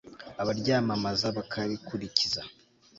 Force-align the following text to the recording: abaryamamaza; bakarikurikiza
abaryamamaza; 0.41 1.25
bakarikurikiza 1.37 2.41